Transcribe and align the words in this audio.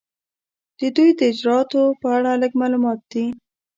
د 0.79 0.81
دوی 0.95 1.09
د 1.19 1.21
اجرااتو 1.31 1.81
په 2.01 2.07
اړه 2.17 2.31
لږ 2.41 2.51
معلومات 2.61 2.99
دي. 3.11 3.25